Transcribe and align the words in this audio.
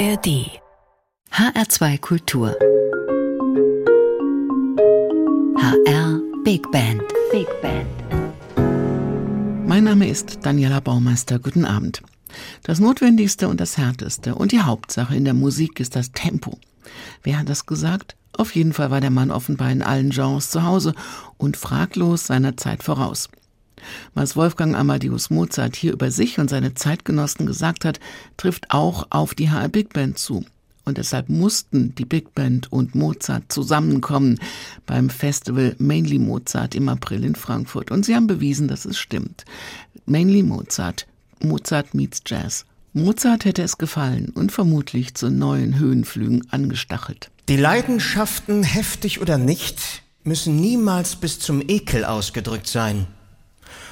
ARD 0.00 0.48
HR2 1.30 1.98
Kultur 2.00 2.56
HR 5.58 6.22
Big 6.42 6.62
Band 6.72 7.02
Big 7.30 7.46
Band 7.60 7.86
Mein 9.68 9.84
Name 9.84 10.08
ist 10.08 10.38
Daniela 10.40 10.80
Baumeister. 10.80 11.38
Guten 11.38 11.66
Abend. 11.66 12.00
Das 12.62 12.80
Notwendigste 12.80 13.46
und 13.46 13.60
das 13.60 13.76
Härteste 13.76 14.34
und 14.34 14.52
die 14.52 14.62
Hauptsache 14.62 15.14
in 15.14 15.26
der 15.26 15.34
Musik 15.34 15.80
ist 15.80 15.94
das 15.96 16.12
Tempo. 16.12 16.58
Wer 17.22 17.40
hat 17.40 17.50
das 17.50 17.66
gesagt? 17.66 18.16
Auf 18.32 18.54
jeden 18.54 18.72
Fall 18.72 18.90
war 18.90 19.02
der 19.02 19.10
Mann 19.10 19.30
offenbar 19.30 19.70
in 19.70 19.82
allen 19.82 20.08
Genres 20.08 20.48
zu 20.50 20.62
Hause 20.62 20.94
und 21.36 21.58
fraglos 21.58 22.26
seiner 22.26 22.56
Zeit 22.56 22.82
voraus. 22.82 23.28
Was 24.14 24.36
Wolfgang 24.36 24.76
Amadeus 24.76 25.30
Mozart 25.30 25.76
hier 25.76 25.92
über 25.92 26.10
sich 26.10 26.38
und 26.38 26.50
seine 26.50 26.74
Zeitgenossen 26.74 27.46
gesagt 27.46 27.84
hat, 27.84 28.00
trifft 28.36 28.70
auch 28.70 29.06
auf 29.10 29.34
die 29.34 29.50
HR 29.50 29.68
Big 29.68 29.92
Band 29.92 30.18
zu. 30.18 30.44
Und 30.84 30.98
deshalb 30.98 31.28
mussten 31.28 31.94
die 31.94 32.04
Big 32.04 32.34
Band 32.34 32.72
und 32.72 32.94
Mozart 32.94 33.52
zusammenkommen 33.52 34.40
beim 34.86 35.10
Festival 35.10 35.76
Mainly 35.78 36.18
Mozart 36.18 36.74
im 36.74 36.88
April 36.88 37.24
in 37.24 37.34
Frankfurt. 37.34 37.90
Und 37.90 38.04
sie 38.04 38.16
haben 38.16 38.26
bewiesen, 38.26 38.66
dass 38.66 38.86
es 38.86 38.98
stimmt. 38.98 39.44
Mainly 40.06 40.42
Mozart. 40.42 41.06
Mozart 41.42 41.94
meets 41.94 42.22
Jazz. 42.26 42.64
Mozart 42.92 43.44
hätte 43.44 43.62
es 43.62 43.78
gefallen 43.78 44.30
und 44.30 44.50
vermutlich 44.50 45.14
zu 45.14 45.30
neuen 45.30 45.78
Höhenflügen 45.78 46.50
angestachelt. 46.50 47.30
Die 47.48 47.56
Leidenschaften, 47.56 48.64
heftig 48.64 49.20
oder 49.20 49.38
nicht, 49.38 50.02
müssen 50.24 50.56
niemals 50.56 51.14
bis 51.16 51.38
zum 51.38 51.62
Ekel 51.68 52.04
ausgedrückt 52.04 52.66
sein. 52.66 53.06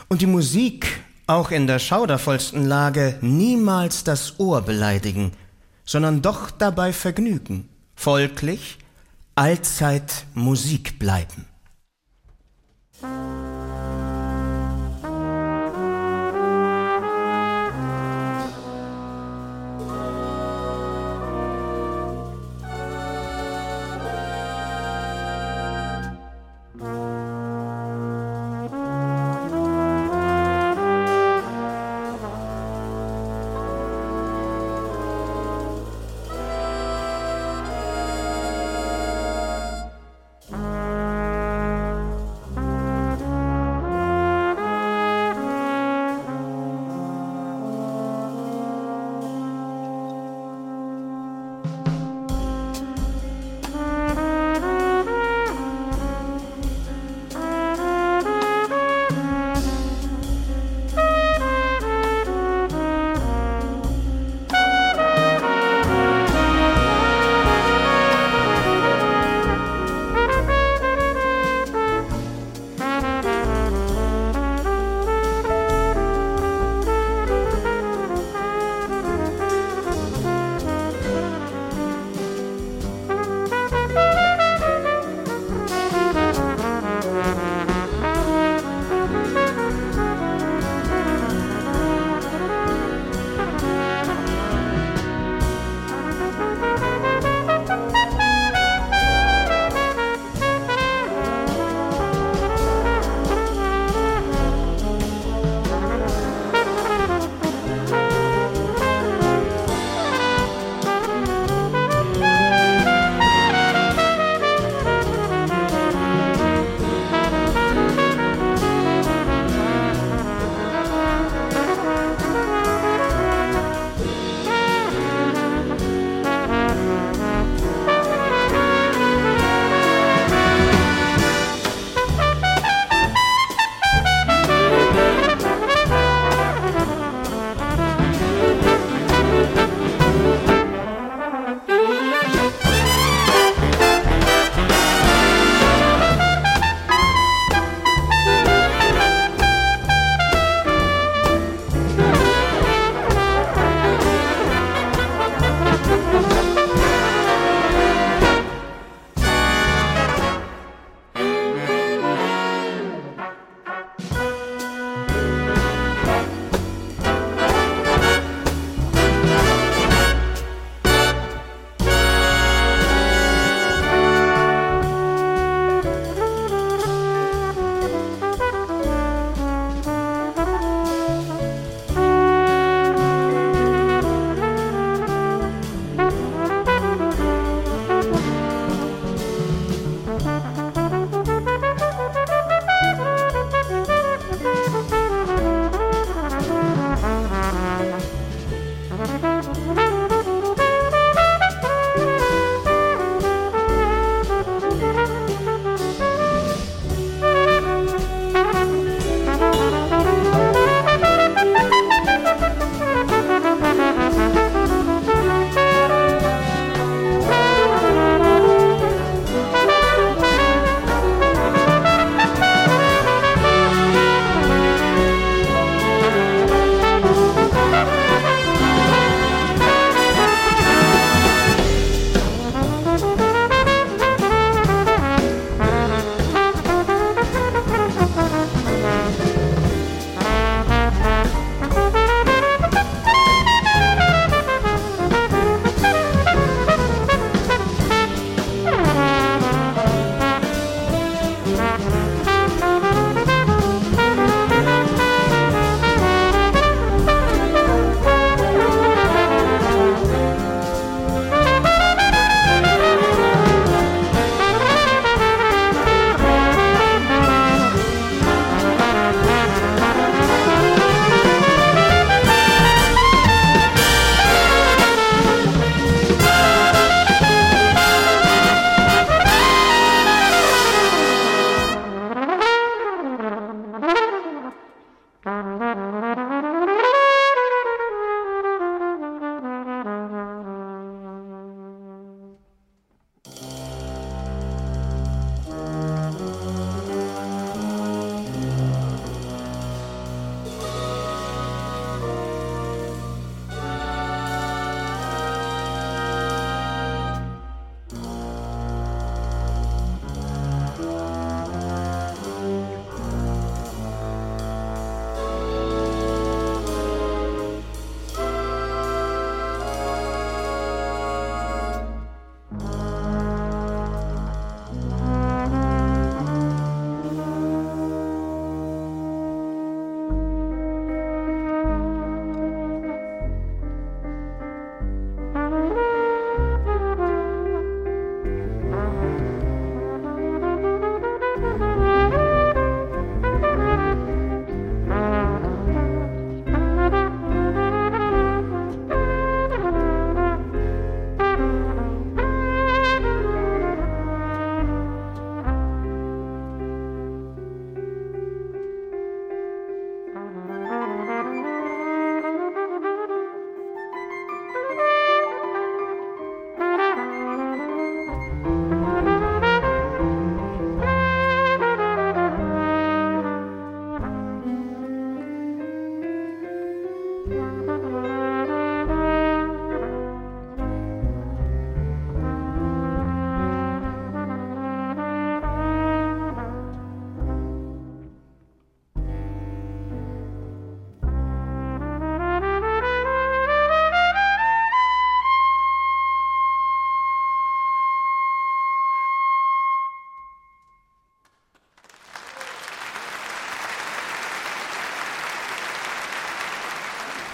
Und 0.08 0.22
die 0.22 0.26
Musik, 0.26 1.00
auch 1.26 1.50
in 1.50 1.66
der 1.66 1.78
schaudervollsten 1.78 2.64
Lage, 2.66 3.18
niemals 3.20 4.04
das 4.04 4.40
Ohr 4.40 4.62
beleidigen, 4.62 5.32
sondern 5.84 6.22
doch 6.22 6.50
dabei 6.50 6.92
vergnügen, 6.92 7.68
folglich 7.94 8.78
allzeit 9.34 10.24
Musik 10.34 10.98
bleiben. 10.98 11.47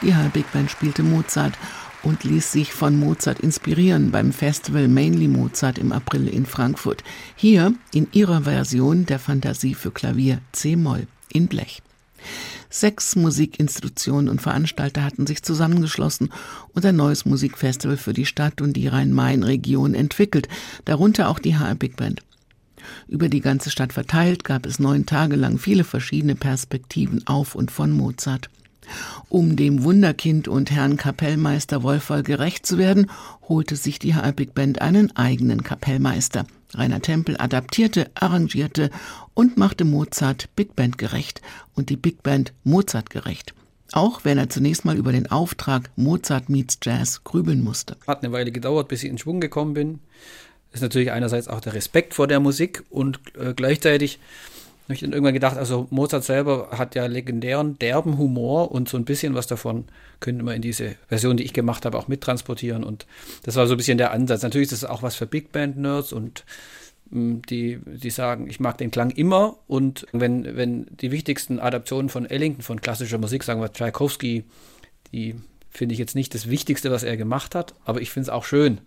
Die 0.05 0.15
HR 0.15 0.29
Big 0.29 0.53
Band 0.53 0.71
spielte 0.71 1.03
Mozart 1.03 1.55
und 2.03 2.25
ließ 2.25 2.53
sich 2.53 2.75
von 2.75 3.01
Mozart 3.01 3.41
inspirieren 3.41 4.11
beim 4.11 4.35
Festival 4.35 4.87
Mainly 4.87 5.29
Mozart 5.29 5.79
im 5.79 5.93
April 5.93 6.29
in 6.29 6.45
Frankfurt. 6.45 7.03
Hier 7.37 7.73
in 7.95 8.09
ihrer 8.13 8.43
Version 8.43 9.07
der 9.07 9.19
Fantasie 9.19 9.73
für 9.73 9.93
Klavier 9.93 10.43
C-Moll 10.53 11.07
in 11.33 11.47
Blech. 11.47 11.81
Sechs 12.69 13.17
Musikinstitutionen 13.17 14.29
und 14.29 14.43
Veranstalter 14.43 15.03
hatten 15.03 15.27
sich 15.27 15.43
zusammengeschlossen 15.43 16.31
und 16.75 16.85
ein 16.85 16.97
neues 16.97 17.25
Musikfestival 17.25 17.97
für 17.97 18.13
die 18.13 18.27
Stadt 18.27 18.61
und 18.61 18.75
die 18.75 18.89
Rhein-Main-Region 18.89 19.95
entwickelt, 19.95 20.49
darunter 20.85 21.31
auch 21.31 21.39
die 21.39 21.57
HR 21.57 21.77
Big 21.77 21.97
Band. 21.97 22.21
Über 23.09 23.31
die 23.31 23.41
ganze 23.41 23.71
Stadt 23.71 23.95
verteilt 23.95 24.45
gab 24.45 24.67
es 24.67 24.79
neun 24.79 25.07
Tage 25.07 25.37
lang 25.37 25.57
viele 25.57 25.85
verschiedene 25.85 26.35
Perspektiven 26.35 27.27
auf 27.27 27.55
und 27.55 27.71
von 27.71 27.91
Mozart. 27.91 28.51
Um 29.29 29.57
dem 29.57 29.85
Wunderkind 29.85 30.49
und 30.49 30.71
Herrn 30.71 30.97
Kapellmeister 30.97 31.83
Wolfer 31.83 32.23
gerecht 32.23 32.67
zu 32.67 32.79
werden, 32.79 33.11
holte 33.49 33.77
sich 33.77 33.99
die 33.99 34.15
HR 34.15 34.33
Big 34.33 34.55
Band 34.55 34.81
einen 34.81 35.15
eigenen 35.17 35.63
Kapellmeister. 35.63 36.47
Rainer 36.75 37.01
Tempel 37.01 37.37
adaptierte, 37.39 38.11
arrangierte 38.15 38.91
und 39.35 39.57
machte 39.57 39.85
Mozart 39.85 40.49
Big 40.57 40.75
Band 40.75 40.99
gerecht 40.99 41.41
und 41.75 41.91
die 41.91 41.97
Big 41.97 42.23
Band 42.23 42.53
Mozart 42.65 43.11
gerecht. 43.11 43.55
Auch 43.93 44.25
wenn 44.25 44.39
er 44.39 44.49
zunächst 44.49 44.85
mal 44.85 44.97
über 44.97 45.13
den 45.13 45.31
Auftrag 45.31 45.91
Mozart 45.97 46.49
meets 46.49 46.79
Jazz 46.83 47.23
grübeln 47.23 47.63
musste. 47.63 47.97
Hat 48.07 48.25
eine 48.25 48.33
Weile 48.33 48.51
gedauert, 48.51 48.89
bis 48.89 49.05
ich 49.05 49.11
in 49.11 49.19
Schwung 49.19 49.41
gekommen 49.41 49.75
bin. 49.75 50.01
Das 50.71 50.81
ist 50.81 50.83
natürlich 50.83 51.13
einerseits 51.13 51.47
auch 51.47 51.61
der 51.61 51.75
Respekt 51.75 52.15
vor 52.15 52.27
der 52.27 52.41
Musik 52.41 52.83
und 52.91 53.21
äh, 53.39 53.55
gleichzeitig 53.55 54.19
habe 54.85 54.95
ich 54.95 55.01
dann 55.01 55.13
irgendwann 55.13 55.35
gedacht, 55.35 55.57
also 55.57 55.87
Mozart 55.91 56.25
selber 56.25 56.69
hat 56.73 56.95
ja 56.95 57.07
legendären, 57.07 57.79
derben 57.79 58.19
Humor 58.19 58.71
und 58.71 58.89
so 58.89 58.99
ein 58.99 59.07
bisschen 59.07 59.35
was 59.35 59.47
davon 59.47 59.87
könnte 60.21 60.45
man 60.45 60.57
in 60.57 60.63
diese 60.63 60.97
Version, 61.09 61.39
die 61.39 61.45
ich 61.45 61.55
gemacht 61.55 61.87
habe, 61.87 61.97
auch 61.97 62.07
mittransportieren. 62.07 62.85
Und 62.85 63.07
das 63.45 63.57
war 63.57 63.67
so 63.67 63.75
ein 63.75 63.77
bisschen 63.79 63.97
der 63.97 64.11
Ansatz. 64.11 64.43
Natürlich 64.43 64.71
ist 64.71 64.83
das 64.83 64.91
auch 64.91 65.03
was 65.03 65.17
für 65.17 65.27
Big 65.27 65.53
Band-Nerds 65.53 66.13
und 66.13 66.45
mm, 67.11 67.41
die, 67.49 67.81
die 67.87 68.11
sagen, 68.11 68.49
ich 68.49 68.61
mag 68.61 68.77
den 68.77 68.91
Klang 68.91 69.11
immer. 69.11 69.57
Und 69.67 70.07
wenn, 70.13 70.57
wenn 70.57 70.87
die 71.01 71.13
wichtigsten 71.13 71.61
Adaptionen 71.61 72.11
von 72.11 72.27
Ellington, 72.27 72.63
von 72.63 72.83
klassischer 72.83 73.19
Musik, 73.19 73.43
sagen 73.43 73.63
wir 73.63 73.73
Tchaikovsky, 73.73 74.45
die 75.13 75.35
finde 75.71 75.95
ich 75.95 75.99
jetzt 75.99 76.15
nicht 76.15 76.35
das 76.35 76.51
Wichtigste, 76.51 76.91
was 76.91 77.05
er 77.05 77.17
gemacht 77.17 77.55
hat, 77.55 77.75
aber 77.87 78.03
ich 78.03 78.11
finde 78.11 78.29
es 78.29 78.31
auch 78.31 78.45
schön. 78.45 78.81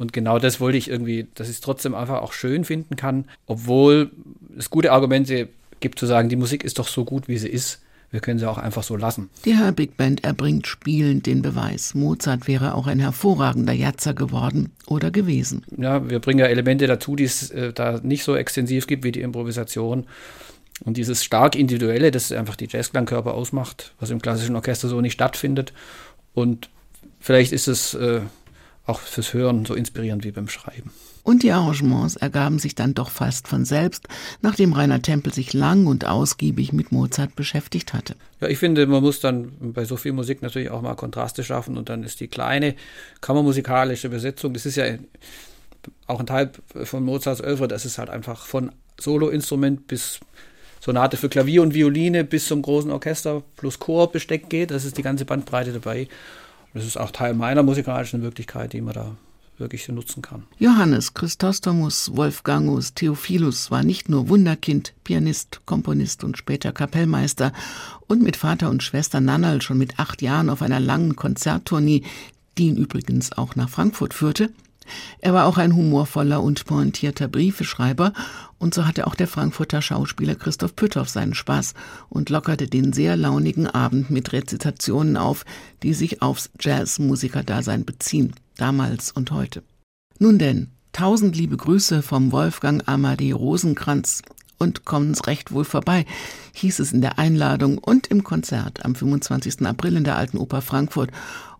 Und 0.00 0.14
genau 0.14 0.38
das 0.38 0.60
wollte 0.60 0.78
ich 0.78 0.88
irgendwie, 0.88 1.26
dass 1.34 1.50
ich 1.50 1.56
es 1.56 1.60
trotzdem 1.60 1.94
einfach 1.94 2.22
auch 2.22 2.32
schön 2.32 2.64
finden 2.64 2.96
kann, 2.96 3.26
obwohl 3.46 4.10
es 4.56 4.70
gute 4.70 4.92
Argumente 4.92 5.50
gibt 5.80 5.98
zu 5.98 6.06
sagen, 6.06 6.30
die 6.30 6.36
Musik 6.36 6.64
ist 6.64 6.78
doch 6.78 6.88
so 6.88 7.04
gut, 7.04 7.28
wie 7.28 7.36
sie 7.36 7.50
ist. 7.50 7.82
Wir 8.10 8.20
können 8.20 8.38
sie 8.38 8.48
auch 8.48 8.56
einfach 8.56 8.82
so 8.82 8.96
lassen. 8.96 9.28
Die 9.44 9.54
Herr 9.54 9.72
Big 9.72 9.98
Band 9.98 10.24
erbringt 10.24 10.66
spielend 10.66 11.26
den 11.26 11.42
Beweis. 11.42 11.94
Mozart 11.94 12.48
wäre 12.48 12.76
auch 12.76 12.86
ein 12.86 12.98
hervorragender 12.98 13.74
Jatzer 13.74 14.14
geworden 14.14 14.72
oder 14.86 15.10
gewesen. 15.10 15.66
Ja, 15.76 16.08
wir 16.08 16.18
bringen 16.18 16.38
ja 16.38 16.46
Elemente 16.46 16.86
dazu, 16.86 17.14
die 17.14 17.24
es 17.24 17.50
äh, 17.50 17.74
da 17.74 18.00
nicht 18.02 18.24
so 18.24 18.34
extensiv 18.34 18.86
gibt 18.86 19.04
wie 19.04 19.12
die 19.12 19.20
Improvisation. 19.20 20.06
Und 20.82 20.96
dieses 20.96 21.22
stark 21.22 21.56
individuelle, 21.56 22.10
das 22.10 22.32
einfach 22.32 22.56
die 22.56 22.68
Jazzklangkörper 22.70 23.34
ausmacht, 23.34 23.92
was 24.00 24.08
im 24.08 24.22
klassischen 24.22 24.56
Orchester 24.56 24.88
so 24.88 25.02
nicht 25.02 25.12
stattfindet. 25.12 25.74
Und 26.32 26.70
vielleicht 27.20 27.52
ist 27.52 27.68
es 27.68 27.92
äh, 27.92 28.22
auch 28.86 29.00
fürs 29.00 29.34
Hören 29.34 29.64
so 29.64 29.74
inspirierend 29.74 30.24
wie 30.24 30.32
beim 30.32 30.48
Schreiben. 30.48 30.92
Und 31.22 31.42
die 31.42 31.52
Arrangements 31.52 32.16
ergaben 32.16 32.58
sich 32.58 32.74
dann 32.74 32.94
doch 32.94 33.10
fast 33.10 33.46
von 33.46 33.64
selbst, 33.64 34.08
nachdem 34.40 34.72
Rainer 34.72 35.02
Tempel 35.02 35.32
sich 35.32 35.52
lang 35.52 35.86
und 35.86 36.06
ausgiebig 36.06 36.72
mit 36.72 36.92
Mozart 36.92 37.36
beschäftigt 37.36 37.92
hatte. 37.92 38.16
Ja, 38.40 38.48
ich 38.48 38.58
finde, 38.58 38.86
man 38.86 39.02
muss 39.02 39.20
dann 39.20 39.52
bei 39.60 39.84
so 39.84 39.96
viel 39.96 40.12
Musik 40.12 40.40
natürlich 40.40 40.70
auch 40.70 40.80
mal 40.80 40.94
Kontraste 40.94 41.44
schaffen 41.44 41.76
und 41.76 41.88
dann 41.88 42.02
ist 42.04 42.20
die 42.20 42.28
kleine 42.28 42.74
kammermusikalische 43.20 44.08
Besetzung, 44.08 44.54
das 44.54 44.66
ist 44.66 44.76
ja 44.76 44.86
auch 46.06 46.20
ein 46.20 46.26
Teil 46.26 46.50
von 46.84 47.04
Mozarts 47.04 47.42
Oeuvre, 47.42 47.68
das 47.68 47.84
ist 47.84 47.98
halt 47.98 48.10
einfach 48.10 48.46
von 48.46 48.72
Soloinstrument 48.98 49.86
bis 49.86 50.20
Sonate 50.80 51.18
für 51.18 51.28
Klavier 51.28 51.62
und 51.62 51.74
Violine 51.74 52.24
bis 52.24 52.46
zum 52.46 52.62
großen 52.62 52.90
Orchester 52.90 53.42
plus 53.56 53.78
Chorbesteck 53.78 54.48
geht, 54.48 54.70
das 54.70 54.86
ist 54.86 54.96
die 54.96 55.02
ganze 55.02 55.26
Bandbreite 55.26 55.72
dabei. 55.72 56.08
Das 56.74 56.84
ist 56.84 56.96
auch 56.96 57.10
Teil 57.10 57.34
meiner 57.34 57.62
musikalischen 57.62 58.22
Wirklichkeit, 58.22 58.72
die 58.72 58.80
man 58.80 58.94
da 58.94 59.16
wirklich 59.58 59.86
nutzen 59.88 60.22
kann. 60.22 60.44
Johannes 60.58 61.14
Chrysostomus 61.14 62.16
Wolfgangus 62.16 62.94
Theophilus 62.94 63.70
war 63.70 63.82
nicht 63.82 64.08
nur 64.08 64.28
Wunderkind, 64.28 64.94
Pianist, 65.04 65.60
Komponist 65.66 66.24
und 66.24 66.38
später 66.38 66.72
Kapellmeister 66.72 67.52
und 68.08 68.22
mit 68.22 68.36
Vater 68.36 68.70
und 68.70 68.82
Schwester 68.82 69.20
Nannal 69.20 69.60
schon 69.60 69.78
mit 69.78 69.98
acht 69.98 70.22
Jahren 70.22 70.48
auf 70.48 70.62
einer 70.62 70.80
langen 70.80 71.14
Konzerttournee, 71.14 72.02
die 72.56 72.68
ihn 72.68 72.76
übrigens 72.76 73.32
auch 73.32 73.54
nach 73.54 73.68
Frankfurt 73.68 74.14
führte. 74.14 74.50
Er 75.20 75.34
war 75.34 75.46
auch 75.46 75.58
ein 75.58 75.74
humorvoller 75.74 76.42
und 76.42 76.64
pointierter 76.64 77.28
Briefeschreiber 77.28 78.12
und 78.58 78.74
so 78.74 78.86
hatte 78.86 79.06
auch 79.06 79.14
der 79.14 79.26
Frankfurter 79.26 79.82
Schauspieler 79.82 80.34
Christoph 80.34 80.76
Pütthoff 80.76 81.08
seinen 81.08 81.34
Spaß 81.34 81.74
und 82.08 82.30
lockerte 82.30 82.66
den 82.66 82.92
sehr 82.92 83.16
launigen 83.16 83.66
Abend 83.66 84.10
mit 84.10 84.32
Rezitationen 84.32 85.16
auf, 85.16 85.44
die 85.82 85.94
sich 85.94 86.22
aufs 86.22 86.50
Jazzmusikerdasein 86.60 87.84
beziehen, 87.84 88.34
damals 88.56 89.12
und 89.12 89.30
heute. 89.30 89.62
Nun 90.18 90.38
denn, 90.38 90.68
tausend 90.92 91.36
liebe 91.36 91.56
Grüße 91.56 92.02
vom 92.02 92.32
Wolfgang 92.32 92.86
Amadee 92.86 93.32
Rosenkranz 93.32 94.22
und 94.58 94.84
kommen's 94.84 95.26
recht 95.26 95.52
wohl 95.52 95.64
vorbei, 95.64 96.04
hieß 96.52 96.78
es 96.80 96.92
in 96.92 97.00
der 97.00 97.18
Einladung 97.18 97.78
und 97.78 98.06
im 98.08 98.22
Konzert 98.22 98.84
am 98.84 98.94
25. 98.94 99.66
April 99.66 99.96
in 99.96 100.04
der 100.04 100.16
Alten 100.16 100.36
Oper 100.36 100.60
Frankfurt 100.60 101.10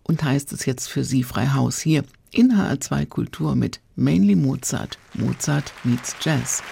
und 0.03 0.23
heißt 0.23 0.53
es 0.53 0.65
jetzt 0.65 0.87
für 0.87 1.03
Sie 1.03 1.23
frei 1.23 1.47
Haus 1.47 1.79
hier 1.79 2.03
in 2.33 2.51
HR2 2.51 3.05
Kultur 3.07 3.55
mit 3.55 3.79
Mainly 3.95 4.35
Mozart. 4.35 4.97
Mozart 5.13 5.73
meets 5.83 6.15
Jazz. 6.21 6.63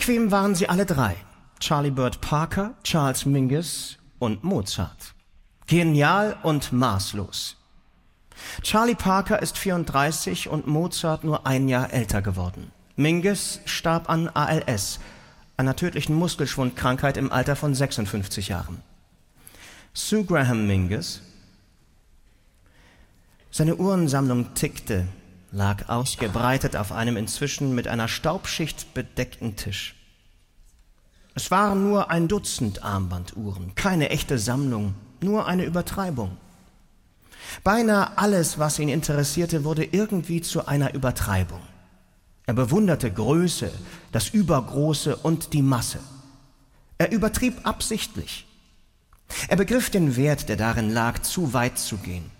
Unbequem 0.00 0.30
waren 0.30 0.54
sie 0.54 0.66
alle 0.66 0.86
drei. 0.86 1.14
Charlie 1.58 1.90
Bird 1.90 2.22
Parker, 2.22 2.74
Charles 2.84 3.26
Mingus 3.26 3.98
und 4.18 4.42
Mozart. 4.42 5.14
Genial 5.66 6.38
und 6.42 6.72
maßlos. 6.72 7.58
Charlie 8.62 8.94
Parker 8.94 9.42
ist 9.42 9.58
34 9.58 10.48
und 10.48 10.66
Mozart 10.66 11.22
nur 11.22 11.46
ein 11.46 11.68
Jahr 11.68 11.92
älter 11.92 12.22
geworden. 12.22 12.72
Mingus 12.96 13.60
starb 13.66 14.08
an 14.08 14.30
ALS, 14.30 15.00
einer 15.58 15.76
tödlichen 15.76 16.14
Muskelschwundkrankheit 16.14 17.18
im 17.18 17.30
Alter 17.30 17.54
von 17.54 17.74
56 17.74 18.48
Jahren. 18.48 18.80
Sue 19.92 20.24
Graham 20.24 20.66
Mingus. 20.66 21.20
Seine 23.50 23.76
Uhrensammlung 23.76 24.54
tickte, 24.54 25.06
lag 25.52 25.88
ausgebreitet 25.88 26.76
auf 26.76 26.92
einem 26.92 27.16
inzwischen 27.16 27.74
mit 27.74 27.88
einer 27.88 28.08
Staubschicht 28.08 28.94
bedeckten 28.94 29.56
Tisch. 29.56 29.96
Es 31.34 31.50
waren 31.50 31.88
nur 31.88 32.10
ein 32.10 32.28
Dutzend 32.28 32.82
Armbanduhren, 32.82 33.74
keine 33.74 34.10
echte 34.10 34.38
Sammlung, 34.38 34.94
nur 35.20 35.46
eine 35.46 35.64
Übertreibung. 35.64 36.36
Beinahe 37.64 38.16
alles, 38.16 38.58
was 38.58 38.78
ihn 38.78 38.88
interessierte, 38.88 39.64
wurde 39.64 39.84
irgendwie 39.84 40.40
zu 40.40 40.66
einer 40.66 40.94
Übertreibung. 40.94 41.60
Er 42.46 42.54
bewunderte 42.54 43.10
Größe, 43.10 43.70
das 44.12 44.28
Übergroße 44.28 45.16
und 45.16 45.52
die 45.52 45.62
Masse. 45.62 46.00
Er 46.98 47.12
übertrieb 47.12 47.66
absichtlich. 47.66 48.46
Er 49.48 49.56
begriff 49.56 49.90
den 49.90 50.16
Wert, 50.16 50.48
der 50.48 50.56
darin 50.56 50.90
lag, 50.90 51.20
zu 51.22 51.52
weit 51.52 51.78
zu 51.78 51.96
gehen. 51.96 52.30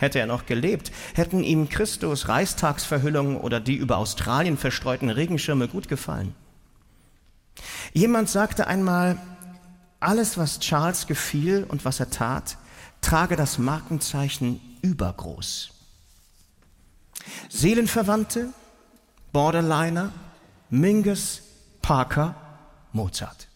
Hätte 0.00 0.18
er 0.18 0.24
noch 0.24 0.46
gelebt, 0.46 0.92
hätten 1.12 1.44
ihm 1.44 1.68
Christus 1.68 2.26
Reichstagsverhüllung 2.26 3.38
oder 3.38 3.60
die 3.60 3.76
über 3.76 3.98
Australien 3.98 4.56
verstreuten 4.56 5.10
Regenschirme 5.10 5.68
gut 5.68 5.88
gefallen. 5.88 6.34
Jemand 7.92 8.30
sagte 8.30 8.66
einmal, 8.66 9.18
alles, 10.00 10.38
was 10.38 10.58
Charles 10.58 11.06
gefiel 11.06 11.66
und 11.68 11.84
was 11.84 12.00
er 12.00 12.08
tat, 12.08 12.56
trage 13.02 13.36
das 13.36 13.58
Markenzeichen 13.58 14.58
übergroß. 14.80 15.72
Seelenverwandte, 17.50 18.54
Borderliner, 19.32 20.12
Mingus, 20.70 21.42
Parker, 21.82 22.34
Mozart. 22.94 23.48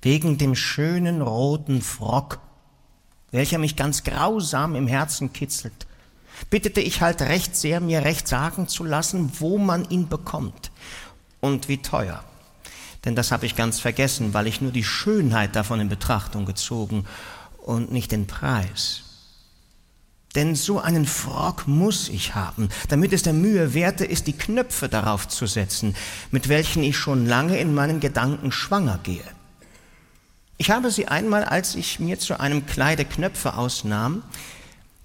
Wegen 0.00 0.38
dem 0.38 0.54
schönen 0.54 1.20
roten 1.20 1.82
Frock, 1.82 2.38
welcher 3.32 3.58
mich 3.58 3.76
ganz 3.76 4.02
grausam 4.02 4.74
im 4.74 4.86
Herzen 4.86 5.34
kitzelt, 5.34 5.86
bittete 6.48 6.80
ich 6.80 7.02
halt 7.02 7.20
recht 7.20 7.54
sehr, 7.54 7.80
mir 7.80 8.02
recht 8.02 8.26
sagen 8.26 8.66
zu 8.66 8.82
lassen, 8.82 9.30
wo 9.38 9.58
man 9.58 9.84
ihn 9.90 10.08
bekommt 10.08 10.70
und 11.40 11.68
wie 11.68 11.82
teuer. 11.82 12.24
Denn 13.04 13.14
das 13.14 13.30
habe 13.30 13.44
ich 13.44 13.56
ganz 13.56 13.78
vergessen, 13.78 14.32
weil 14.32 14.46
ich 14.46 14.62
nur 14.62 14.72
die 14.72 14.84
Schönheit 14.84 15.54
davon 15.54 15.80
in 15.80 15.90
Betrachtung 15.90 16.46
gezogen 16.46 17.04
und 17.58 17.92
nicht 17.92 18.10
den 18.10 18.26
Preis. 18.26 19.11
Denn 20.34 20.54
so 20.54 20.80
einen 20.80 21.04
Frock 21.04 21.68
muss 21.68 22.08
ich 22.08 22.34
haben, 22.34 22.70
damit 22.88 23.12
es 23.12 23.22
der 23.22 23.34
Mühe 23.34 23.74
werte 23.74 24.04
ist, 24.04 24.26
die 24.26 24.32
Knöpfe 24.32 24.88
darauf 24.88 25.28
zu 25.28 25.46
setzen, 25.46 25.94
mit 26.30 26.48
welchen 26.48 26.82
ich 26.82 26.96
schon 26.96 27.26
lange 27.26 27.58
in 27.58 27.74
meinen 27.74 28.00
Gedanken 28.00 28.50
schwanger 28.50 28.98
gehe. 29.02 29.24
Ich 30.56 30.70
habe 30.70 30.90
sie 30.90 31.08
einmal, 31.08 31.44
als 31.44 31.74
ich 31.74 32.00
mir 32.00 32.18
zu 32.18 32.40
einem 32.40 32.66
Kleide 32.66 33.04
Knöpfe 33.04 33.54
ausnahm, 33.54 34.22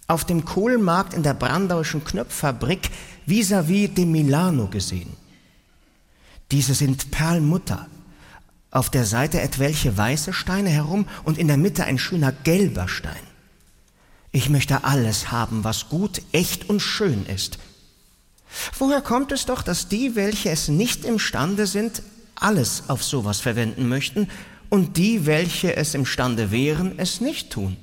auf 0.07 0.23
dem 0.23 0.45
Kohlmarkt 0.45 1.13
in 1.13 1.23
der 1.23 1.33
Brandauischen 1.33 2.05
Knöpffabrik 2.05 2.89
vis-à-vis 3.25 3.93
dem 3.93 4.11
Milano 4.11 4.67
gesehen. 4.67 5.17
Diese 6.51 6.73
sind 6.73 7.11
Perlmutter, 7.11 7.87
auf 8.71 8.89
der 8.89 9.05
Seite 9.05 9.41
etwelche 9.41 9.97
weiße 9.97 10.31
Steine 10.31 10.69
herum 10.69 11.07
und 11.23 11.37
in 11.37 11.47
der 11.47 11.57
Mitte 11.57 11.83
ein 11.83 11.97
schöner 11.97 12.31
gelber 12.31 12.87
Stein. 12.87 13.15
Ich 14.31 14.49
möchte 14.49 14.83
alles 14.83 15.31
haben, 15.31 15.63
was 15.63 15.89
gut, 15.89 16.21
echt 16.31 16.69
und 16.69 16.81
schön 16.81 17.25
ist. 17.25 17.57
Woher 18.77 19.01
kommt 19.01 19.31
es 19.31 19.45
doch, 19.45 19.61
dass 19.61 19.87
die, 19.87 20.15
welche 20.15 20.49
es 20.49 20.67
nicht 20.67 21.05
imstande 21.05 21.67
sind, 21.67 22.01
alles 22.35 22.83
auf 22.87 23.03
sowas 23.03 23.39
verwenden 23.39 23.87
möchten, 23.87 24.29
und 24.69 24.97
die, 24.97 25.25
welche 25.25 25.75
es 25.75 25.93
imstande 25.93 26.51
wären, 26.51 26.99
es 26.99 27.21
nicht 27.21 27.51
tun? 27.51 27.77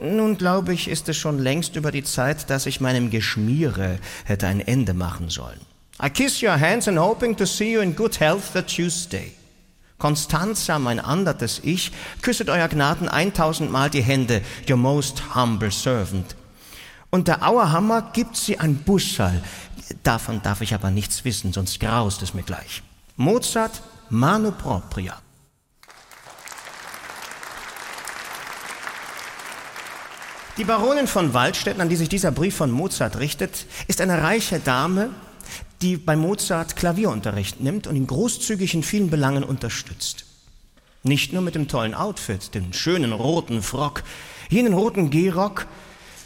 Nun 0.00 0.38
glaube 0.38 0.72
ich, 0.72 0.88
ist 0.88 1.08
es 1.08 1.16
schon 1.16 1.38
längst 1.38 1.76
über 1.76 1.92
die 1.92 2.04
Zeit, 2.04 2.48
dass 2.48 2.66
ich 2.66 2.80
meinem 2.80 3.10
Geschmiere 3.10 3.98
hätte 4.24 4.46
ein 4.46 4.60
Ende 4.60 4.94
machen 4.94 5.28
sollen. 5.28 5.60
I 6.02 6.08
kiss 6.08 6.42
your 6.42 6.58
hands 6.58 6.88
and 6.88 6.98
hoping 6.98 7.36
to 7.36 7.44
see 7.44 7.74
you 7.74 7.80
in 7.80 7.94
good 7.94 8.18
health 8.20 8.52
the 8.54 8.62
Tuesday. 8.62 9.32
Constanza, 10.00 10.80
mein 10.80 10.98
andertes 10.98 11.60
Ich, 11.62 11.92
küsset 12.22 12.48
euer 12.48 12.66
Gnaden 12.66 13.08
eintausendmal 13.08 13.90
die 13.90 14.02
Hände, 14.02 14.42
your 14.68 14.76
most 14.76 15.36
humble 15.36 15.70
servant. 15.70 16.34
Und 17.10 17.28
der 17.28 17.46
Auerhammer 17.46 18.10
gibt 18.12 18.36
sie 18.36 18.58
ein 18.58 18.76
Bussal. 18.76 19.42
Davon 20.02 20.42
darf 20.42 20.62
ich 20.62 20.74
aber 20.74 20.90
nichts 20.90 21.24
wissen, 21.24 21.52
sonst 21.52 21.78
graust 21.78 22.22
es 22.22 22.34
mir 22.34 22.42
gleich. 22.42 22.82
Mozart, 23.16 23.82
manu 24.08 24.50
propria. 24.52 25.16
Die 30.56 30.64
Baronin 30.64 31.06
von 31.06 31.34
Waldstätten, 31.34 31.80
an 31.80 31.88
die 31.88 31.96
sich 31.96 32.08
dieser 32.08 32.32
Brief 32.32 32.56
von 32.56 32.70
Mozart 32.70 33.18
richtet, 33.18 33.66
ist 33.86 34.00
eine 34.00 34.22
reiche 34.22 34.60
Dame, 34.60 35.10
die 35.82 35.96
bei 35.96 36.16
Mozart 36.16 36.76
Klavierunterricht 36.76 37.60
nimmt 37.60 37.86
und 37.86 37.96
ihn 37.96 38.06
großzügig 38.06 38.74
in 38.74 38.82
vielen 38.82 39.10
Belangen 39.10 39.44
unterstützt. 39.44 40.24
Nicht 41.02 41.32
nur 41.32 41.42
mit 41.42 41.54
dem 41.54 41.68
tollen 41.68 41.94
Outfit, 41.94 42.54
dem 42.54 42.72
schönen 42.72 43.12
roten 43.12 43.62
Frock, 43.62 44.02
jenen 44.50 44.74
roten 44.74 45.10
Gehrock 45.10 45.66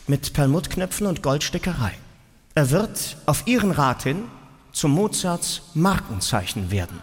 mit 0.09 0.33
Perlmuttknöpfen 0.33 1.07
und 1.07 1.23
Goldstickerei. 1.23 1.93
Er 2.57 2.71
wird 2.71 3.17
auf 3.27 3.47
ihren 3.47 3.71
Rat 3.71 4.03
hin 4.03 4.25
zu 4.73 4.89
Mozarts 4.89 5.63
Markenzeichen 5.75 6.71
werden. 6.71 7.01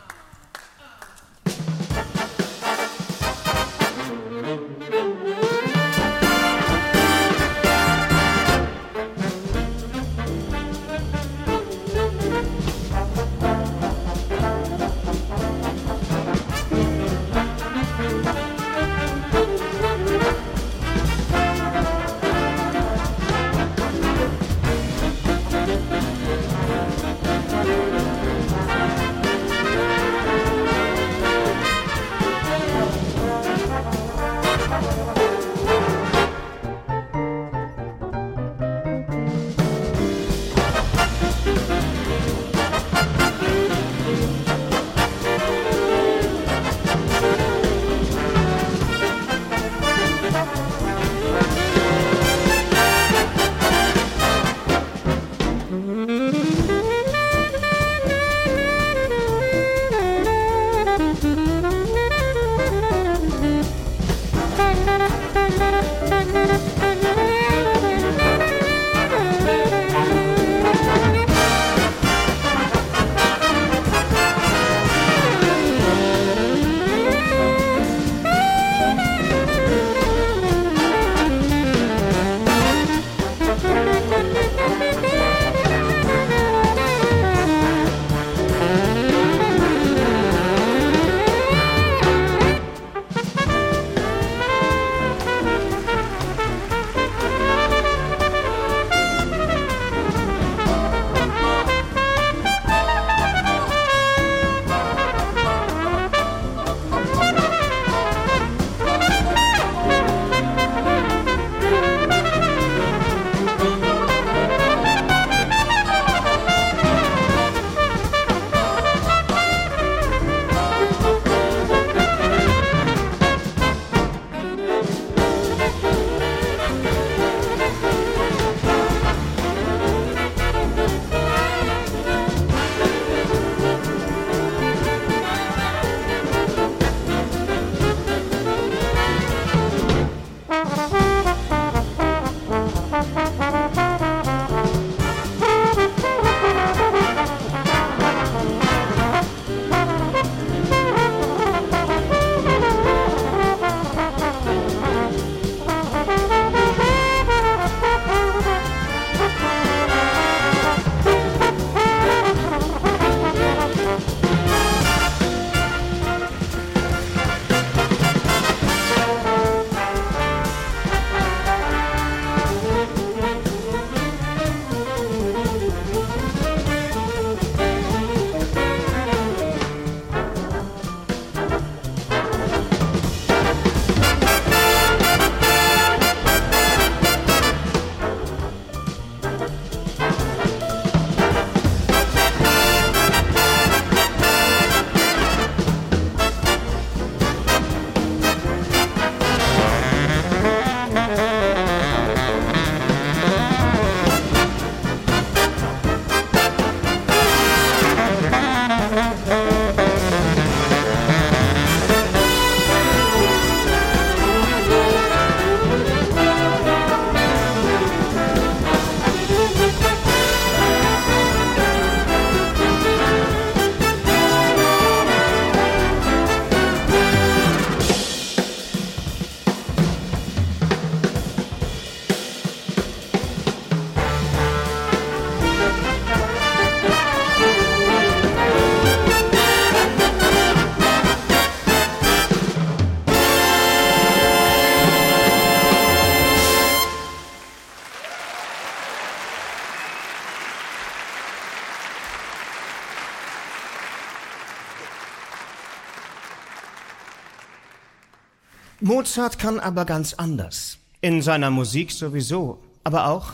Mozart 259.01 259.39
kann 259.39 259.59
aber 259.59 259.85
ganz 259.85 260.13
anders. 260.13 260.77
In 261.01 261.23
seiner 261.23 261.49
Musik 261.49 261.91
sowieso, 261.91 262.61
aber 262.83 263.07
auch 263.07 263.33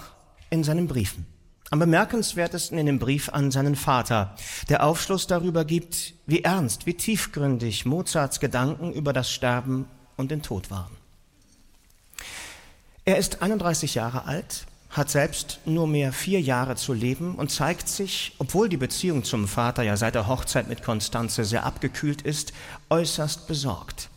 in 0.49 0.63
seinen 0.63 0.87
Briefen. 0.87 1.25
Am 1.71 1.79
bemerkenswertesten 1.79 2.77
in 2.77 2.85
dem 2.85 2.99
Brief 2.99 3.27
an 3.27 3.51
seinen 3.51 3.75
Vater, 3.75 4.33
der 4.69 4.85
Aufschluss 4.85 5.27
darüber 5.27 5.65
gibt, 5.65 6.13
wie 6.25 6.41
ernst, 6.41 6.85
wie 6.85 6.93
tiefgründig 6.93 7.85
Mozarts 7.85 8.39
Gedanken 8.39 8.93
über 8.93 9.11
das 9.11 9.29
Sterben 9.29 9.87
und 10.15 10.31
den 10.31 10.41
Tod 10.41 10.71
waren. 10.71 10.95
Er 13.03 13.17
ist 13.17 13.41
31 13.41 13.93
Jahre 13.93 14.23
alt, 14.23 14.67
hat 14.89 15.09
selbst 15.09 15.59
nur 15.65 15.85
mehr 15.85 16.13
vier 16.13 16.39
Jahre 16.39 16.77
zu 16.77 16.93
leben 16.93 17.35
und 17.35 17.51
zeigt 17.51 17.89
sich, 17.89 18.35
obwohl 18.37 18.69
die 18.69 18.77
Beziehung 18.77 19.25
zum 19.25 19.49
Vater 19.49 19.83
ja 19.83 19.97
seit 19.97 20.15
der 20.15 20.27
Hochzeit 20.27 20.69
mit 20.69 20.81
Konstanze 20.81 21.43
sehr 21.43 21.65
abgekühlt 21.65 22.21
ist, 22.21 22.53
äußerst 22.89 23.47
besorgt. 23.47 24.09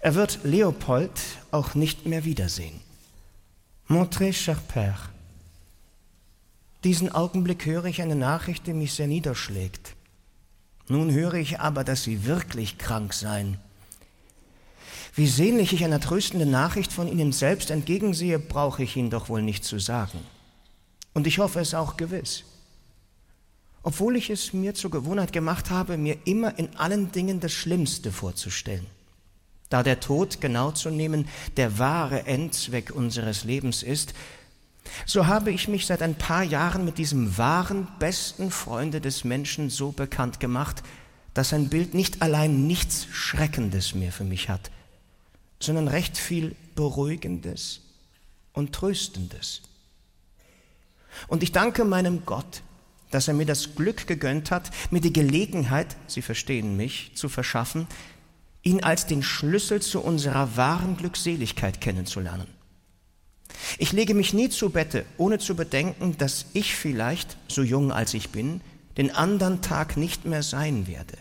Er 0.00 0.14
wird 0.14 0.40
Leopold 0.44 1.12
auch 1.50 1.74
nicht 1.74 2.06
mehr 2.06 2.24
wiedersehen. 2.24 2.80
Montré, 3.88 4.32
cher 4.32 4.58
Père. 4.72 5.10
Diesen 6.84 7.10
Augenblick 7.10 7.66
höre 7.66 7.86
ich 7.86 8.02
eine 8.02 8.16
Nachricht, 8.16 8.66
die 8.66 8.72
mich 8.72 8.94
sehr 8.94 9.06
niederschlägt. 9.06 9.94
Nun 10.88 11.12
höre 11.12 11.34
ich 11.34 11.60
aber, 11.60 11.82
dass 11.82 12.04
Sie 12.04 12.26
wirklich 12.26 12.78
krank 12.78 13.12
seien. 13.12 13.58
Wie 15.14 15.26
sehnlich 15.26 15.72
ich 15.72 15.84
einer 15.84 16.00
tröstenden 16.00 16.50
Nachricht 16.50 16.92
von 16.92 17.08
Ihnen 17.08 17.32
selbst 17.32 17.70
entgegensehe, 17.70 18.38
brauche 18.38 18.82
ich 18.82 18.96
Ihnen 18.96 19.10
doch 19.10 19.28
wohl 19.28 19.42
nicht 19.42 19.64
zu 19.64 19.78
sagen. 19.78 20.20
Und 21.14 21.26
ich 21.26 21.38
hoffe 21.38 21.60
es 21.60 21.74
auch 21.74 21.96
gewiss. 21.96 22.44
Obwohl 23.82 24.16
ich 24.16 24.30
es 24.30 24.52
mir 24.52 24.74
zur 24.74 24.90
Gewohnheit 24.90 25.32
gemacht 25.32 25.70
habe, 25.70 25.96
mir 25.96 26.18
immer 26.24 26.58
in 26.58 26.76
allen 26.76 27.12
Dingen 27.12 27.40
das 27.40 27.52
Schlimmste 27.52 28.12
vorzustellen. 28.12 28.86
Da 29.68 29.82
der 29.82 30.00
Tod, 30.00 30.40
genau 30.40 30.70
zu 30.70 30.90
nehmen, 30.90 31.28
der 31.56 31.78
wahre 31.78 32.26
Endzweck 32.26 32.90
unseres 32.90 33.44
Lebens 33.44 33.82
ist, 33.82 34.14
so 35.04 35.26
habe 35.26 35.50
ich 35.50 35.68
mich 35.68 35.86
seit 35.86 36.02
ein 36.02 36.14
paar 36.14 36.42
Jahren 36.42 36.84
mit 36.84 36.98
diesem 36.98 37.36
wahren, 37.36 37.88
besten 37.98 38.50
Freunde 38.50 39.00
des 39.00 39.24
Menschen 39.24 39.70
so 39.70 39.92
bekannt 39.92 40.40
gemacht, 40.40 40.82
dass 41.34 41.50
sein 41.50 41.68
Bild 41.68 41.94
nicht 41.94 42.22
allein 42.22 42.66
nichts 42.66 43.06
Schreckendes 43.10 43.94
mehr 43.94 44.12
für 44.12 44.24
mich 44.24 44.48
hat, 44.48 44.70
sondern 45.60 45.88
recht 45.88 46.16
viel 46.16 46.56
Beruhigendes 46.74 47.80
und 48.52 48.72
Tröstendes. 48.72 49.62
Und 51.28 51.42
ich 51.42 51.52
danke 51.52 51.84
meinem 51.84 52.24
Gott, 52.24 52.62
dass 53.10 53.28
er 53.28 53.34
mir 53.34 53.46
das 53.46 53.74
Glück 53.74 54.06
gegönnt 54.06 54.50
hat, 54.50 54.70
mir 54.90 55.00
die 55.00 55.12
Gelegenheit, 55.12 55.96
Sie 56.06 56.22
verstehen 56.22 56.76
mich, 56.76 57.12
zu 57.14 57.28
verschaffen, 57.28 57.86
ihn 58.66 58.82
als 58.82 59.06
den 59.06 59.22
Schlüssel 59.22 59.80
zu 59.80 60.00
unserer 60.00 60.56
wahren 60.56 60.96
Glückseligkeit 60.96 61.80
kennenzulernen. 61.80 62.48
Ich 63.78 63.92
lege 63.92 64.12
mich 64.12 64.34
nie 64.34 64.48
zu 64.48 64.70
Bette, 64.70 65.06
ohne 65.18 65.38
zu 65.38 65.54
bedenken, 65.54 66.18
dass 66.18 66.46
ich 66.52 66.74
vielleicht, 66.74 67.36
so 67.46 67.62
jung 67.62 67.92
als 67.92 68.12
ich 68.12 68.30
bin, 68.30 68.60
den 68.96 69.14
anderen 69.14 69.62
Tag 69.62 69.96
nicht 69.96 70.24
mehr 70.24 70.42
sein 70.42 70.88
werde. 70.88 71.16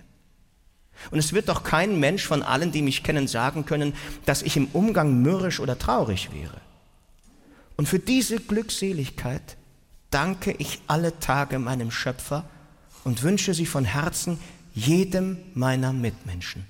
Und 1.12 1.20
es 1.20 1.34
wird 1.34 1.48
doch 1.50 1.64
kein 1.64 2.00
Mensch 2.00 2.26
von 2.26 2.41
allen, 2.41 2.72
die 2.72 2.82
mich 2.82 3.04
kennen, 3.04 3.28
sagen 3.28 3.66
können, 3.66 3.93
dass 4.26 4.41
ich 4.41 4.58
im 4.58 4.68
Umgang 4.74 5.22
mürrisch 5.22 5.60
oder 5.60 5.78
traurig 5.78 6.34
wäre. 6.34 6.60
Und 7.78 7.88
für 7.88 8.00
diese 8.00 8.39
Glückseligkeit 8.39 9.56
danke 10.10 10.52
ich 10.54 10.80
alle 10.88 11.20
Tage 11.20 11.60
meinem 11.60 11.91
Schöpfer 11.91 12.50
und 13.04 13.22
wünsche 13.22 13.54
sie 13.54 13.68
von 13.68 13.86
Herzen 13.86 14.39
jedem 14.74 15.38
meiner 15.54 15.93
Mitmenschen. 15.93 16.66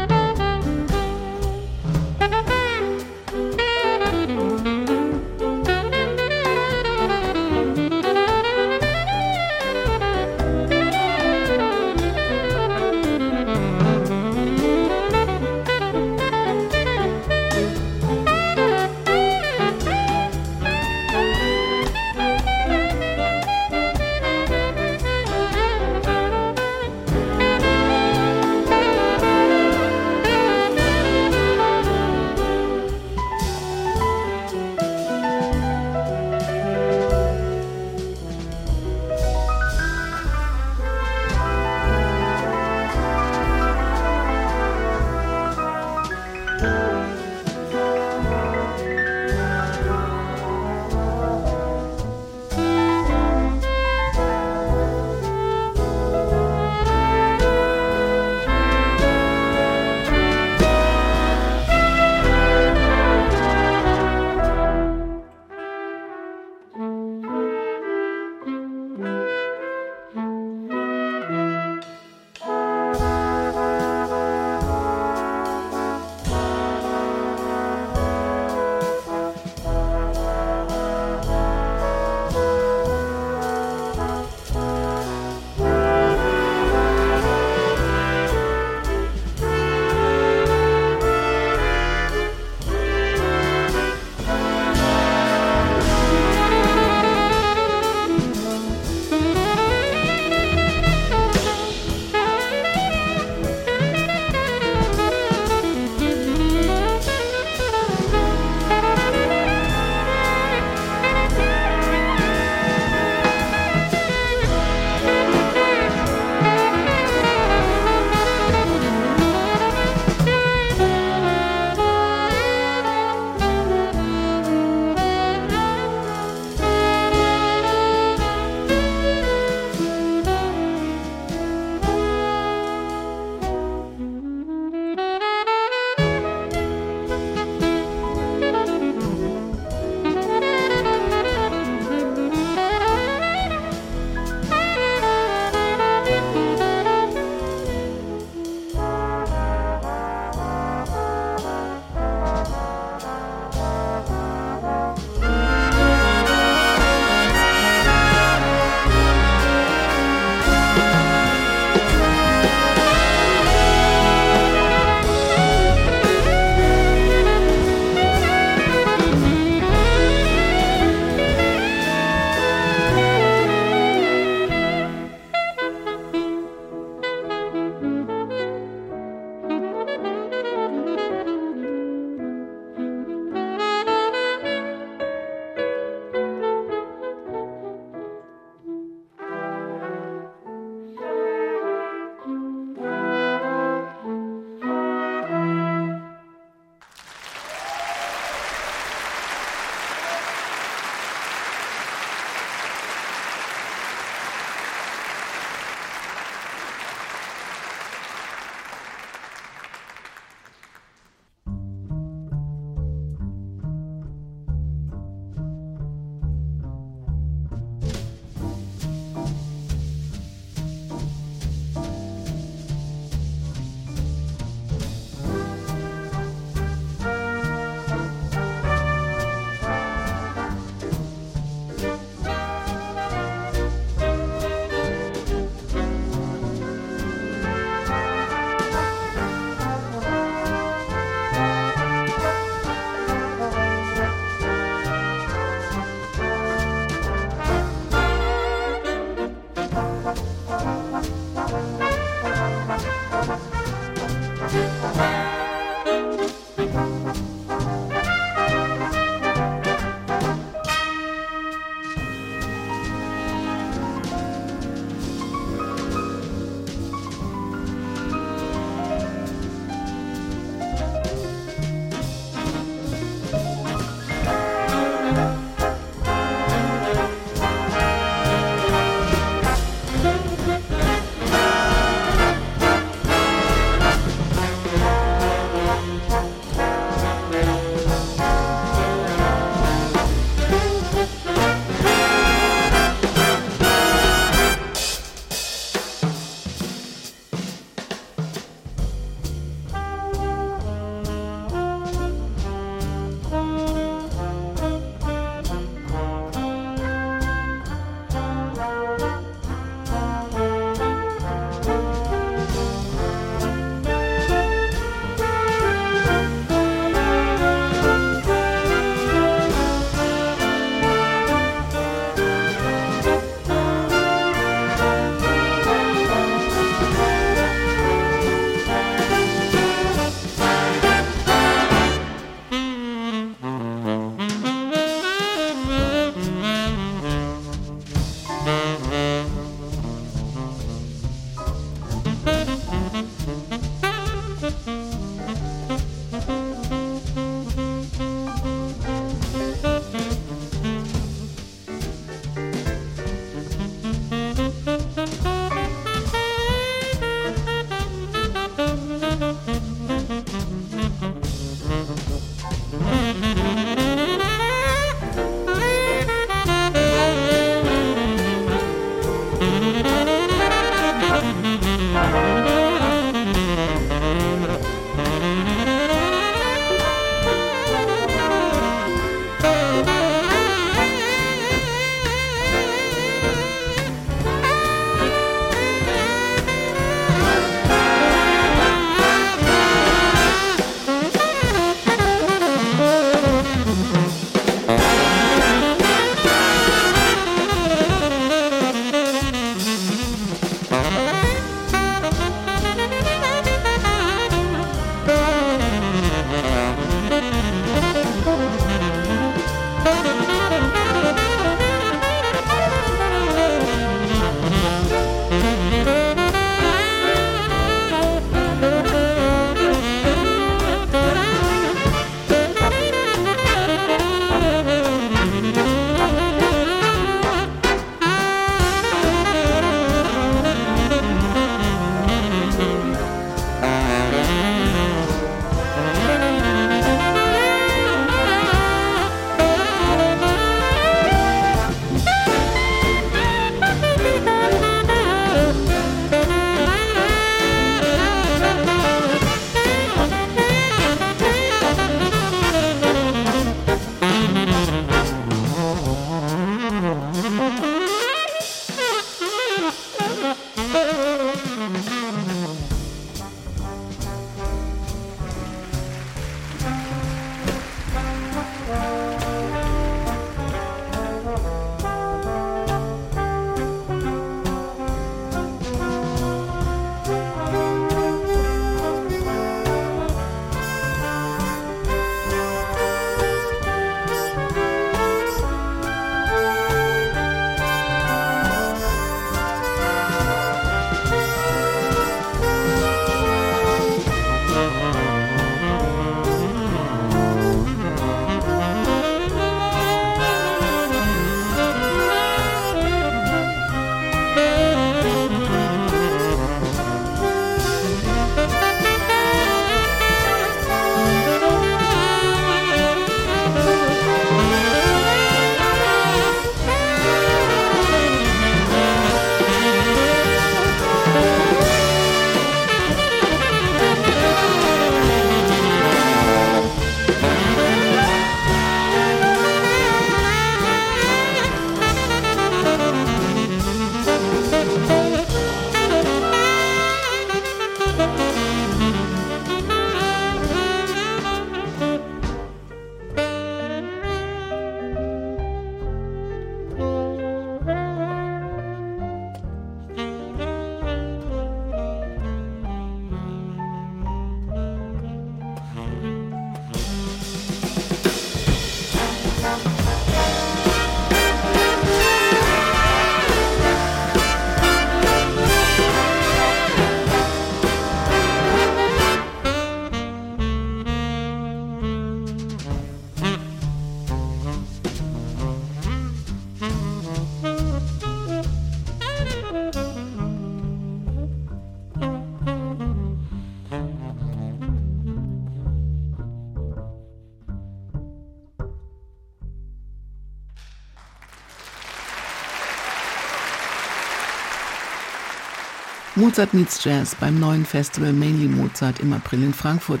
Mozart 596.38 596.54
Meets 596.54 596.84
Jazz 596.84 597.16
beim 597.16 597.40
neuen 597.40 597.66
Festival 597.66 598.12
Mainly 598.12 598.46
Mozart 598.46 599.00
im 599.00 599.12
April 599.12 599.42
in 599.42 599.52
Frankfurt. 599.52 600.00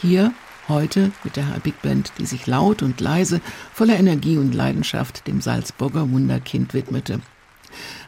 Hier 0.00 0.32
heute 0.66 1.12
mit 1.24 1.36
der 1.36 1.44
Big 1.62 1.82
Band, 1.82 2.10
die 2.16 2.24
sich 2.24 2.46
laut 2.46 2.82
und 2.82 3.02
leise, 3.02 3.42
voller 3.70 3.98
Energie 3.98 4.38
und 4.38 4.54
Leidenschaft 4.54 5.26
dem 5.26 5.42
Salzburger 5.42 6.10
Wunderkind 6.10 6.72
widmete. 6.72 7.20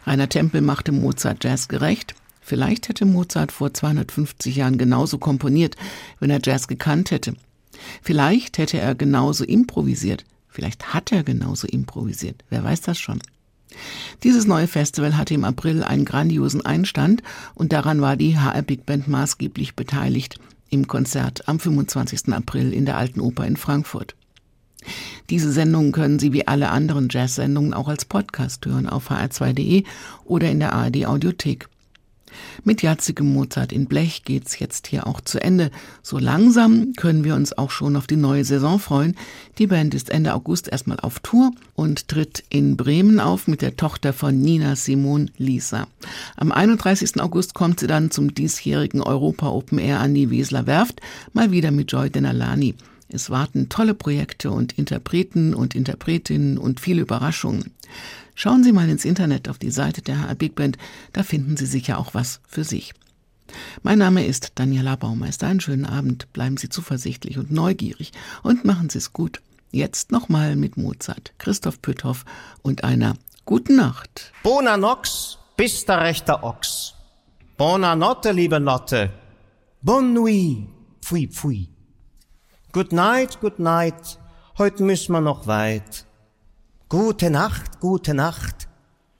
Rainer 0.06 0.30
Tempel 0.30 0.62
machte 0.62 0.90
Mozart 0.90 1.44
Jazz 1.44 1.68
gerecht. 1.68 2.14
Vielleicht 2.40 2.88
hätte 2.88 3.04
Mozart 3.04 3.52
vor 3.52 3.74
250 3.74 4.56
Jahren 4.56 4.78
genauso 4.78 5.18
komponiert, 5.18 5.76
wenn 6.18 6.30
er 6.30 6.40
Jazz 6.42 6.68
gekannt 6.68 7.10
hätte. 7.10 7.34
Vielleicht 8.00 8.56
hätte 8.56 8.78
er 8.78 8.94
genauso 8.94 9.44
improvisiert. 9.44 10.24
Vielleicht 10.48 10.94
hat 10.94 11.12
er 11.12 11.24
genauso 11.24 11.66
improvisiert. 11.66 12.42
Wer 12.48 12.64
weiß 12.64 12.80
das 12.80 12.98
schon? 12.98 13.20
Dieses 14.22 14.46
neue 14.46 14.66
Festival 14.66 15.16
hatte 15.16 15.34
im 15.34 15.44
April 15.44 15.82
einen 15.82 16.04
grandiosen 16.04 16.64
Einstand 16.64 17.22
und 17.54 17.72
daran 17.72 18.00
war 18.00 18.16
die 18.16 18.38
HR 18.38 18.62
Big 18.62 18.86
Band 18.86 19.08
maßgeblich 19.08 19.74
beteiligt 19.74 20.38
im 20.70 20.86
Konzert 20.86 21.48
am 21.48 21.60
25. 21.60 22.32
April 22.32 22.72
in 22.72 22.86
der 22.86 22.96
Alten 22.96 23.20
Oper 23.20 23.46
in 23.46 23.56
Frankfurt. 23.56 24.14
Diese 25.30 25.50
Sendungen 25.52 25.92
können 25.92 26.18
Sie 26.18 26.32
wie 26.32 26.46
alle 26.46 26.70
anderen 26.70 27.08
Jazz-Sendungen 27.10 27.74
auch 27.74 27.88
als 27.88 28.04
Podcast 28.04 28.64
hören 28.66 28.88
auf 28.88 29.10
hr2.de 29.10 29.84
oder 30.24 30.50
in 30.50 30.60
der 30.60 30.72
ARD 30.72 31.06
Audiothek. 31.06 31.68
Mit 32.64 32.82
jatzigem 32.82 33.32
Mozart 33.32 33.72
in 33.72 33.86
Blech 33.86 34.24
geht's 34.24 34.58
jetzt 34.58 34.86
hier 34.86 35.06
auch 35.06 35.20
zu 35.20 35.40
Ende. 35.40 35.70
So 36.02 36.18
langsam 36.18 36.92
können 36.96 37.24
wir 37.24 37.34
uns 37.34 37.56
auch 37.56 37.70
schon 37.70 37.96
auf 37.96 38.06
die 38.06 38.16
neue 38.16 38.44
Saison 38.44 38.78
freuen. 38.78 39.16
Die 39.58 39.66
Band 39.66 39.94
ist 39.94 40.10
Ende 40.10 40.34
August 40.34 40.68
erstmal 40.68 41.00
auf 41.00 41.20
Tour 41.20 41.52
und 41.74 42.08
tritt 42.08 42.44
in 42.48 42.76
Bremen 42.76 43.20
auf 43.20 43.48
mit 43.48 43.62
der 43.62 43.76
Tochter 43.76 44.12
von 44.12 44.40
Nina 44.40 44.76
Simon 44.76 45.30
Lisa. 45.36 45.86
Am 46.36 46.52
31. 46.52 47.20
August 47.20 47.54
kommt 47.54 47.80
sie 47.80 47.86
dann 47.86 48.10
zum 48.10 48.34
diesjährigen 48.34 49.00
Europa 49.00 49.48
Open 49.48 49.78
Air 49.78 50.00
an 50.00 50.14
die 50.14 50.30
Wesler 50.30 50.66
Werft, 50.66 51.00
mal 51.32 51.50
wieder 51.50 51.70
mit 51.70 51.92
Joy 51.92 52.10
Denalani. 52.10 52.74
Es 53.08 53.30
warten 53.30 53.68
tolle 53.68 53.94
Projekte 53.94 54.50
und 54.50 54.76
Interpreten 54.78 55.54
und 55.54 55.74
Interpretinnen 55.74 56.58
und 56.58 56.80
viele 56.80 57.02
Überraschungen. 57.02 57.72
Schauen 58.38 58.62
Sie 58.62 58.72
mal 58.72 58.88
ins 58.90 59.06
Internet 59.06 59.48
auf 59.48 59.58
die 59.58 59.70
Seite 59.70 60.02
der 60.02 60.20
HR 60.20 60.34
Big 60.34 60.54
Band, 60.54 60.76
da 61.14 61.22
finden 61.22 61.56
Sie 61.56 61.64
sicher 61.64 61.98
auch 61.98 62.12
was 62.12 62.40
für 62.46 62.64
sich. 62.64 62.92
Mein 63.82 63.98
Name 63.98 64.26
ist 64.26 64.52
Daniela 64.56 64.96
Baumeister. 64.96 65.46
Einen 65.46 65.60
schönen 65.60 65.86
Abend, 65.86 66.30
bleiben 66.34 66.58
Sie 66.58 66.68
zuversichtlich 66.68 67.38
und 67.38 67.50
neugierig 67.50 68.12
und 68.42 68.66
machen 68.66 68.90
Sie 68.90 68.98
es 68.98 69.14
gut. 69.14 69.40
Jetzt 69.72 70.12
nochmal 70.12 70.54
mit 70.54 70.76
Mozart, 70.76 71.32
Christoph 71.38 71.80
Pütthoff 71.80 72.26
und 72.60 72.84
einer 72.84 73.14
guten 73.46 73.76
Nacht. 73.76 74.32
Bona 74.42 74.76
Nox, 74.76 75.38
bist 75.56 75.88
der 75.88 76.02
rechte 76.02 76.42
Ochs. 76.42 76.92
Bona 77.56 77.96
Notte, 77.96 78.32
liebe 78.32 78.58
Lotte. 78.58 79.10
Bonne 79.80 80.12
nuit, 80.12 80.68
pfui 81.00 81.26
pfui. 81.28 81.68
Good 82.72 82.92
night, 82.92 83.40
good 83.40 83.58
night, 83.58 84.18
heute 84.58 84.82
müssen 84.82 85.12
wir 85.12 85.22
noch 85.22 85.46
weit. 85.46 86.05
Gute 86.88 87.30
Nacht, 87.30 87.80
gute 87.80 88.14
Nacht, 88.14 88.68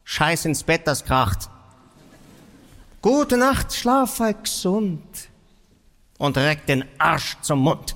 scheiß 0.04 0.44
ins 0.44 0.62
Bett, 0.62 0.86
das 0.86 1.04
kracht. 1.04 1.50
Gute 3.02 3.36
Nacht, 3.36 3.74
schlaf 3.74 4.20
halt 4.20 4.44
gesund 4.44 5.28
und 6.18 6.36
reck 6.36 6.64
den 6.66 6.84
Arsch 6.96 7.36
zum 7.42 7.58
Mund. 7.58 7.95